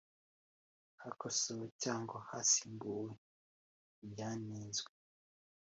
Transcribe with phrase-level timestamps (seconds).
[1.01, 3.11] Hakosowe cyangwa hasimbuwe
[4.03, 4.89] ibyanenzwe